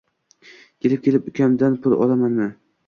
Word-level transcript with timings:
Kelib-kelib 0.85 1.31
ukamdan 1.33 1.81
pul 1.83 1.99
olamanmi 2.03 2.53